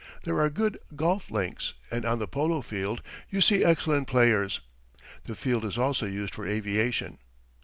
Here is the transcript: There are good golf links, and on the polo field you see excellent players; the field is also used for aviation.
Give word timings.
There 0.23 0.39
are 0.39 0.49
good 0.49 0.79
golf 0.95 1.29
links, 1.29 1.75
and 1.91 2.05
on 2.05 2.17
the 2.17 2.27
polo 2.27 2.63
field 2.63 3.03
you 3.29 3.39
see 3.39 3.63
excellent 3.63 4.07
players; 4.07 4.59
the 5.25 5.35
field 5.35 5.63
is 5.63 5.77
also 5.77 6.07
used 6.07 6.33
for 6.33 6.43
aviation. 6.47 7.19